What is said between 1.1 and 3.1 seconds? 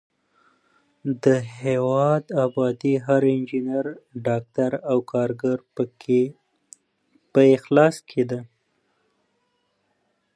د هېواد ابادي د